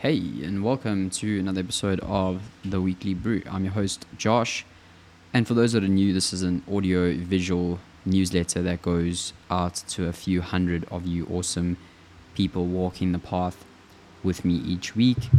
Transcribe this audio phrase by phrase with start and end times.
[0.00, 3.42] Hey, and welcome to another episode of The Weekly Brew.
[3.50, 4.64] I'm your host, Josh.
[5.34, 9.74] And for those that are new, this is an audio visual newsletter that goes out
[9.88, 11.78] to a few hundred of you awesome
[12.36, 13.64] people walking the path
[14.22, 15.30] with me each week.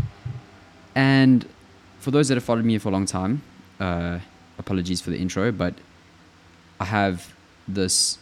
[0.93, 1.47] And
[1.99, 3.41] for those that have followed me for a long time,
[3.79, 4.19] uh,
[4.57, 5.75] apologies for the intro, but
[6.81, 7.33] I have
[7.65, 8.17] this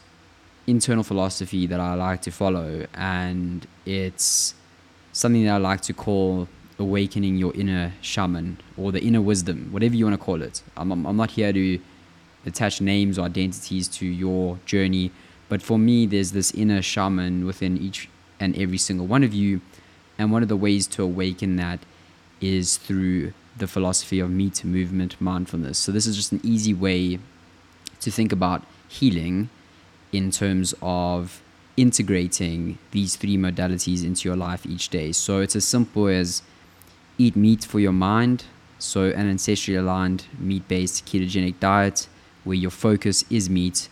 [0.67, 4.53] internal philosophy that I like to follow, and it's
[5.17, 6.47] something that I like to call
[6.77, 10.61] awakening your inner shaman or the inner wisdom, whatever you want to call it.
[10.77, 11.79] I'm, I'm, I'm not here to
[12.45, 15.11] attach names or identities to your journey,
[15.49, 18.09] but for me, there's this inner shaman within each
[18.39, 19.61] and every single one of you.
[20.19, 21.79] And one of the ways to awaken that
[22.39, 25.79] is through the philosophy of meat movement mindfulness.
[25.79, 27.19] So, this is just an easy way
[28.01, 29.49] to think about healing
[30.11, 31.41] in terms of
[31.77, 35.11] integrating these three modalities into your life each day.
[35.11, 36.41] So it's as simple as
[37.17, 38.45] eat meat for your mind,
[38.79, 42.07] so an ancestrally aligned meat based ketogenic diet
[42.43, 43.89] where your focus is meat.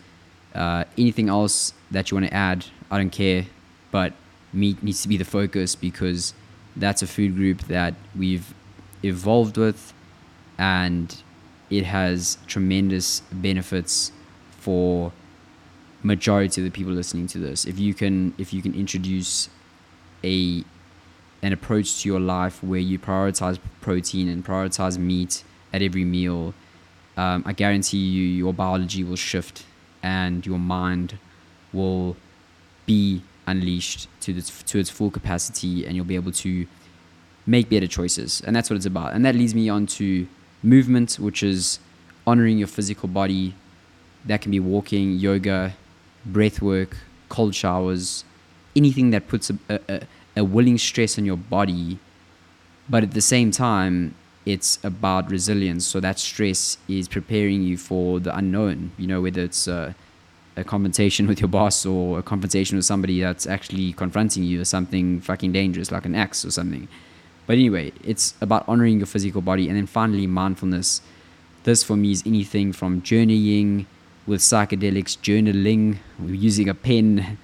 [0.53, 3.45] Uh, anything else that you want to add, I don't care,
[3.91, 4.13] but
[4.51, 6.33] meat needs to be the focus because
[6.75, 8.53] that's a food group that we've
[9.03, 9.93] evolved with
[10.57, 11.21] and
[11.69, 14.11] it has tremendous benefits
[14.59, 15.11] for
[16.05, 19.49] majority of the people listening to this if you can if you can introduce
[20.23, 20.63] a
[21.41, 26.53] an approach to your life where you prioritize protein and prioritize meat at every meal
[27.17, 29.65] um, i guarantee you your biology will shift
[30.03, 31.17] and your mind
[31.73, 32.15] will
[32.85, 36.67] be unleashed to its to its full capacity and you'll be able to
[37.45, 38.41] make better choices.
[38.45, 39.13] And that's what it's about.
[39.13, 40.27] And that leads me on to
[40.63, 41.79] movement which is
[42.25, 43.53] honoring your physical body.
[44.25, 45.75] That can be walking yoga
[46.25, 46.97] breath work,
[47.29, 48.23] cold showers,
[48.75, 50.01] anything that puts a, a,
[50.37, 51.99] a willing stress on your body.
[52.89, 54.15] But at the same time,
[54.45, 55.87] it's about resilience.
[55.87, 59.95] So that stress is preparing you for the unknown, you know, whether it's a,
[60.55, 64.65] a confrontation with your boss or a confrontation with somebody that's actually confronting you or
[64.65, 66.87] something fucking dangerous, like an ex or something.
[67.47, 69.67] But anyway, it's about honoring your physical body.
[69.67, 71.01] And then finally, mindfulness.
[71.63, 73.87] This for me is anything from journeying
[74.27, 77.37] with psychedelics, journaling, using a pen,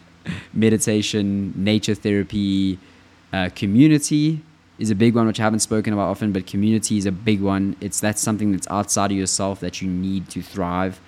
[0.53, 2.79] meditation, nature therapy,
[3.33, 4.41] uh, community
[4.79, 7.39] is a big one which I haven't spoken about often, but community is a big
[7.41, 7.75] one.
[7.79, 10.99] It's that's something that's outside of yourself that you need to thrive.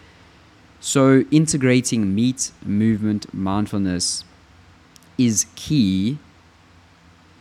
[0.79, 4.25] So integrating meat, movement, mindfulness
[5.17, 6.19] is key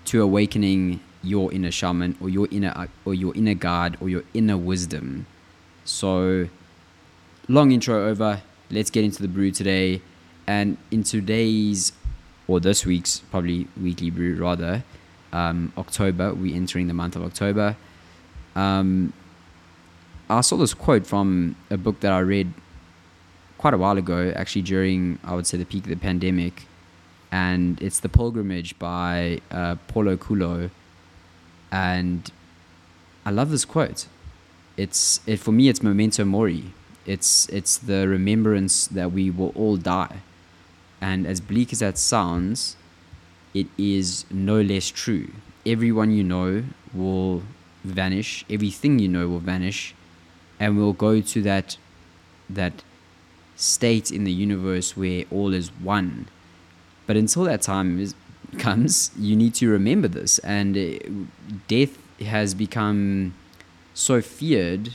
[0.06, 4.56] to awakening your inner shaman or your inner or your inner guide or your inner
[4.56, 5.26] wisdom.
[5.84, 6.48] So
[7.52, 8.40] long intro over.
[8.70, 10.00] Let's get into the brew today.
[10.46, 11.92] And in today's,
[12.48, 14.82] or this week's, probably weekly brew rather,
[15.32, 17.76] um, October, we're entering the month of October.
[18.56, 19.12] Um,
[20.30, 22.54] I saw this quote from a book that I read
[23.58, 26.66] quite a while ago, actually during, I would say, the peak of the pandemic.
[27.30, 30.70] And it's The Pilgrimage by uh, Paulo Coelho.
[31.70, 32.30] And
[33.26, 34.06] I love this quote.
[34.78, 35.68] It's it for me.
[35.68, 36.72] It's memento mori
[37.06, 40.22] it's it's the remembrance that we will all die.
[41.00, 42.76] And as bleak as that sounds,
[43.54, 45.30] it is no less true.
[45.66, 46.64] Everyone you know
[46.94, 47.42] will
[47.84, 49.94] vanish, everything you know will vanish,
[50.60, 51.76] and we'll go to that
[52.48, 52.82] that
[53.56, 56.28] state in the universe where all is one.
[57.06, 58.14] But until that time is,
[58.58, 60.38] comes, you need to remember this.
[60.40, 60.98] And uh,
[61.68, 63.34] death has become
[63.94, 64.94] so feared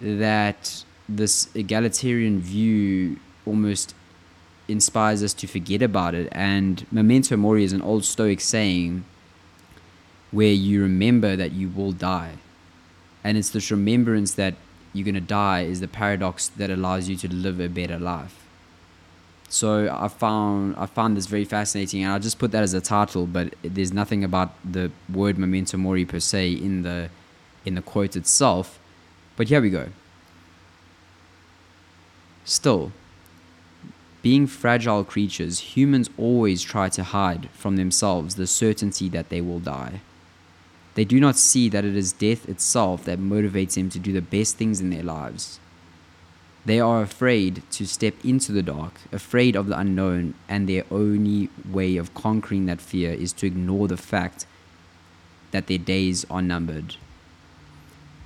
[0.00, 0.84] that
[1.16, 3.94] this egalitarian view almost
[4.68, 6.28] inspires us to forget about it.
[6.32, 9.04] And memento mori is an old Stoic saying
[10.30, 12.34] where you remember that you will die.
[13.24, 14.54] And it's this remembrance that
[14.92, 18.36] you're going to die is the paradox that allows you to live a better life.
[19.48, 22.80] So I found I found this very fascinating, and I just put that as a
[22.80, 23.26] title.
[23.26, 27.10] But there's nothing about the word memento mori per se in the
[27.64, 28.78] in the quote itself.
[29.36, 29.88] But here we go.
[32.50, 32.90] Still,
[34.22, 39.60] being fragile creatures, humans always try to hide from themselves the certainty that they will
[39.60, 40.00] die.
[40.94, 44.20] They do not see that it is death itself that motivates them to do the
[44.20, 45.60] best things in their lives.
[46.66, 51.50] They are afraid to step into the dark, afraid of the unknown, and their only
[51.70, 54.44] way of conquering that fear is to ignore the fact
[55.52, 56.96] that their days are numbered.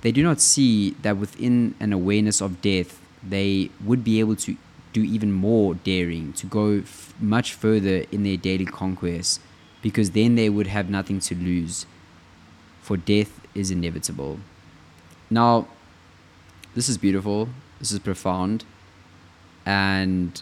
[0.01, 4.57] They do not see that within an awareness of death, they would be able to
[4.93, 9.39] do even more daring, to go f- much further in their daily conquests,
[9.81, 11.85] because then they would have nothing to lose.
[12.81, 14.39] for death is inevitable.
[15.31, 15.67] Now,
[16.75, 18.63] this is beautiful, this is profound,
[19.65, 20.39] and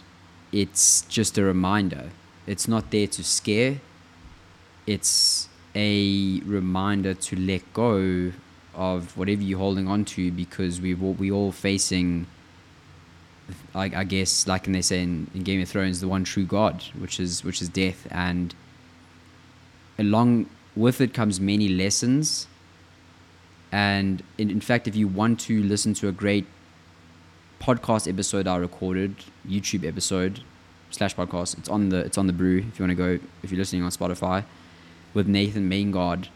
[0.52, 2.10] it's just a reminder.
[2.46, 3.80] It's not there to scare,
[4.86, 8.32] it's a reminder to let go
[8.74, 12.26] of whatever you're holding on to because we've we all facing
[13.74, 16.84] like I guess like they say in, in Game of Thrones the one true God
[16.98, 18.06] which is which is death.
[18.10, 18.54] And
[19.98, 20.46] along
[20.76, 22.46] with it comes many lessons.
[23.70, 26.46] And in, in fact if you want to listen to a great
[27.60, 29.16] podcast episode I recorded
[29.48, 30.40] YouTube episode
[30.90, 33.50] slash podcast it's on the it's on the brew if you want to go if
[33.50, 34.44] you're listening on Spotify
[35.14, 36.28] with Nathan Maingard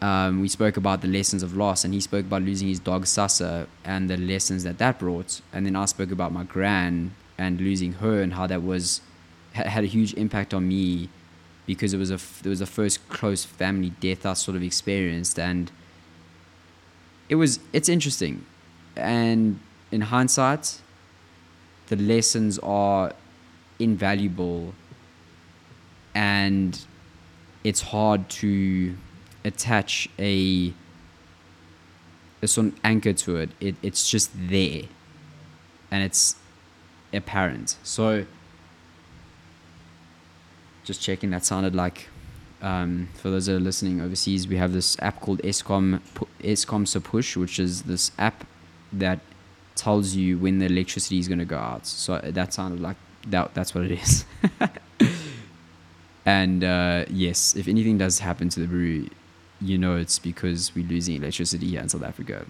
[0.00, 3.06] um, we spoke about the lessons of loss, and he spoke about losing his dog
[3.06, 5.40] Sasa and the lessons that that brought.
[5.52, 9.02] And then I spoke about my gran and losing her and how that was
[9.52, 11.08] had a huge impact on me
[11.66, 12.14] because it was a
[12.44, 15.70] it was the first close family death I sort of experienced, and
[17.28, 18.46] it was it's interesting.
[18.96, 19.60] And
[19.92, 20.80] in hindsight,
[21.88, 23.12] the lessons are
[23.78, 24.74] invaluable,
[26.14, 26.78] and
[27.64, 28.96] it's hard to
[29.44, 30.72] attach a
[32.42, 33.50] a sort of anchor to it.
[33.60, 33.76] it.
[33.82, 34.82] It's just there,
[35.90, 36.36] and it's
[37.12, 37.76] apparent.
[37.82, 38.24] So,
[40.84, 42.08] just checking that sounded like.
[42.62, 46.00] Um, for those that are listening overseas, we have this app called Eskom
[46.42, 48.46] Eskom Push, which is this app
[48.92, 49.20] that
[49.76, 51.86] tells you when the electricity is going to go out.
[51.86, 52.96] So that sounded like
[53.28, 53.54] that.
[53.54, 54.26] That's what it is.
[56.26, 59.08] and uh, yes, if anything does happen to the brewery,
[59.60, 62.46] you know it's because we're losing electricity here in South Africa.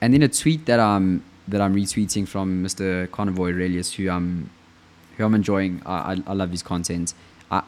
[0.00, 3.10] And then a tweet that I'm that I'm retweeting from Mr.
[3.10, 4.50] Carnivore Aurelius, who I'm
[5.16, 5.82] who I'm enjoying.
[5.86, 7.14] I, I, I love his content.
[7.50, 7.62] I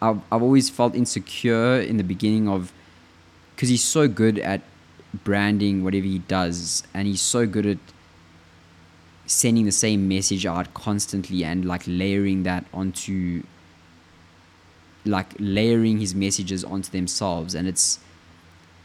[0.00, 2.72] I've, I've always felt insecure in the beginning of
[3.54, 4.62] because he's so good at
[5.22, 7.78] branding whatever he does, and he's so good at
[9.26, 13.42] sending the same message out constantly and like layering that onto
[15.04, 17.98] like layering his messages onto themselves and it's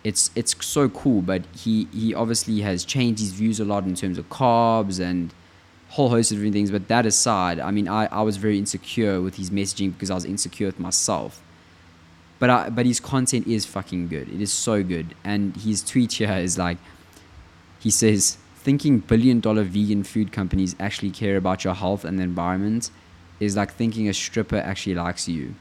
[0.04, 3.96] it's it's so cool but he he obviously has changed his views a lot in
[3.96, 5.34] terms of carbs and
[5.90, 9.22] whole host of different things but that aside i mean i, I was very insecure
[9.22, 11.42] with his messaging because i was insecure with myself.
[12.40, 14.30] But I, but his content is fucking good.
[14.30, 15.14] It is so good.
[15.24, 16.78] And his tweet here is like
[17.80, 22.24] he says thinking billion dollar vegan food companies actually care about your health and the
[22.24, 22.92] environment
[23.40, 25.56] is like thinking a stripper actually likes you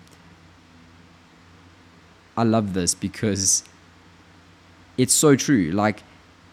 [2.39, 3.65] I love this because
[4.97, 5.73] it's so true.
[5.73, 6.05] Like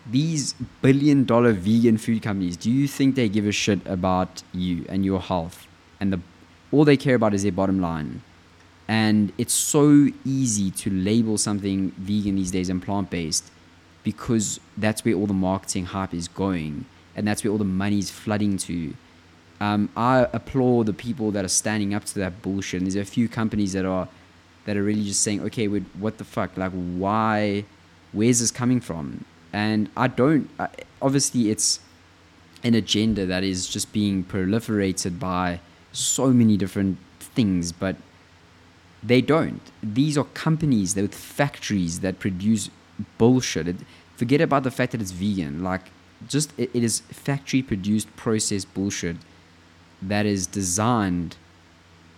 [0.09, 4.85] these billion dollar vegan food companies, do you think they give a shit about you
[4.89, 5.67] and your health?
[5.99, 6.19] And the
[6.71, 8.23] all they care about is their bottom line.
[8.87, 13.51] And it's so easy to label something vegan these days and plant based
[14.03, 16.85] because that's where all the marketing hype is going
[17.15, 18.95] and that's where all the money is flooding to.
[19.61, 22.81] Um, I applaud the people that are standing up to that bullshit.
[22.81, 24.07] And there's a few companies that are
[24.65, 26.57] that are really just saying, okay, what the fuck?
[26.57, 27.65] Like, why?
[28.11, 29.25] Where's this coming from?
[29.53, 30.49] And I don't.
[30.59, 30.67] I,
[31.01, 31.79] obviously, it's
[32.63, 35.59] an agenda that is just being proliferated by
[35.91, 37.95] so many different things, but
[39.03, 39.61] they don't.
[39.83, 42.69] These are companies that with factories that produce
[43.17, 43.67] bullshit.
[43.67, 43.75] It,
[44.15, 45.63] forget about the fact that it's vegan.
[45.63, 45.91] Like,
[46.27, 49.17] just it, it is factory produced processed bullshit
[50.01, 51.37] that is designed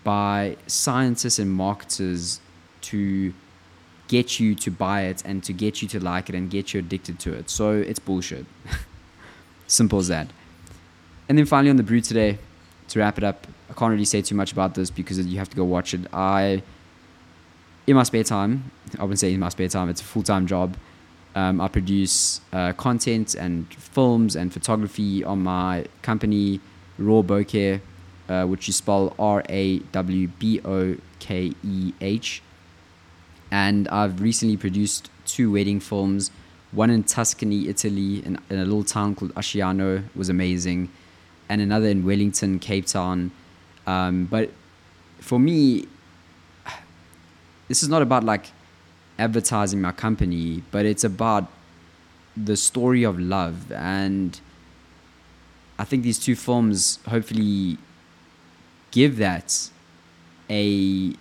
[0.08, 2.40] by scientists and marketers
[2.80, 3.34] to
[4.08, 6.80] get you to buy it and to get you to like it and get you
[6.80, 7.50] addicted to it.
[7.50, 8.46] So it's bullshit.
[9.68, 10.30] Simple as that.
[11.28, 12.38] And then finally on the brew today,
[12.88, 15.50] to wrap it up, I can't really say too much about this because you have
[15.50, 16.08] to go watch it.
[16.14, 16.64] I,
[17.86, 20.48] in my spare time, I wouldn't say in my spare time, it's a full time
[20.48, 20.78] job.
[21.36, 26.62] Um, I produce uh, content and films and photography on my company,
[26.98, 27.82] Raw Bokeh
[28.30, 32.42] uh, which you spell R A W B O K E H.
[33.52, 36.32] And I've recently produced two wedding films.
[36.72, 40.90] One in Tuscany, Italy, in, in a little town called Asciano, was amazing,
[41.48, 43.32] and another in Wellington, Cape Town.
[43.86, 44.52] Um, but
[45.20, 45.88] for me,
[47.70, 48.52] this is not about like
[49.18, 51.50] advertising my company, but it's about
[52.36, 53.72] the story of love.
[53.72, 54.40] And
[55.80, 57.78] I think these two films hopefully
[58.92, 59.70] give that
[60.50, 61.14] a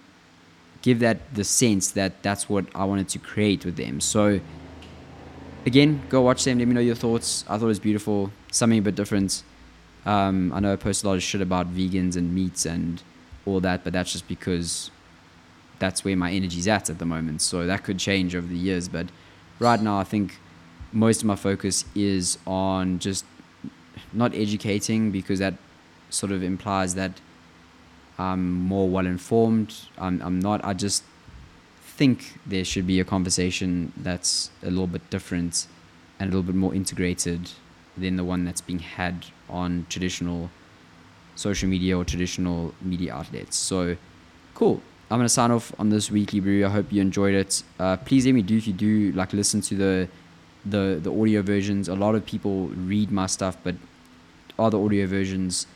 [0.82, 4.00] give that the sense that that's what I wanted to create with them.
[4.00, 4.40] So
[5.64, 6.58] again, go watch them.
[6.58, 7.44] Let me know your thoughts.
[7.48, 9.42] I thought it was beautiful, something a bit different.
[10.04, 13.02] Um, I know I post a lot of shit about vegans and meats and
[13.44, 14.92] all that, but that's just because
[15.80, 17.42] that's where my energy's at at the moment.
[17.42, 18.88] So that could change over the years.
[18.88, 19.08] But
[19.58, 20.38] right now, I think
[20.92, 23.24] most of my focus is on just
[24.12, 25.54] not educating because that
[26.10, 27.20] sort of implies that
[28.18, 29.74] I'm more well informed.
[29.98, 30.64] I'm, I'm not.
[30.64, 31.04] I just
[31.80, 35.66] think there should be a conversation that's a little bit different
[36.18, 37.50] and a little bit more integrated
[37.96, 40.50] than the one that's being had on traditional
[41.34, 43.56] social media or traditional media outlets.
[43.56, 43.96] So,
[44.54, 44.80] cool.
[45.10, 46.66] I'm gonna sign off on this weekly brew.
[46.66, 47.62] I hope you enjoyed it.
[47.78, 50.08] Uh, please let me do if you do like listen to the
[50.64, 51.88] the the audio versions.
[51.88, 53.76] A lot of people read my stuff, but
[54.56, 55.66] the audio versions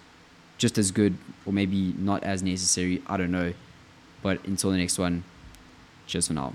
[0.61, 3.03] just as good or maybe not as necessary?
[3.07, 3.55] I don't know.
[4.23, 5.25] But until the next one,
[6.07, 6.55] cheers for now.